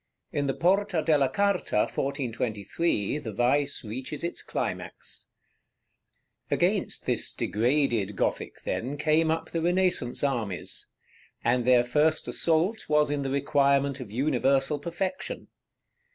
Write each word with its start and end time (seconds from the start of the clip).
In 0.31 0.47
the 0.47 0.55
Porta 0.55 1.03
della 1.03 1.29
Carta, 1.29 1.81
1423, 1.85 3.19
the 3.19 3.31
vice 3.31 3.83
reaches 3.83 4.23
its 4.23 4.41
climax.§ 4.41 5.27
XVI. 6.49 6.55
Against 6.55 7.05
this 7.05 7.31
degraded 7.31 8.15
Gothic, 8.15 8.63
then, 8.63 8.97
came 8.97 9.29
up 9.29 9.51
the 9.51 9.61
Renaissance 9.61 10.23
armies; 10.23 10.87
and 11.43 11.65
their 11.65 11.83
first 11.83 12.27
assault 12.27 12.89
was 12.89 13.11
in 13.11 13.21
the 13.21 13.29
requirement 13.29 13.99
of 13.99 14.09
universal 14.09 14.79
perfection. 14.79 15.49